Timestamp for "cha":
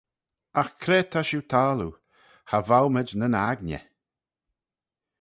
2.49-2.57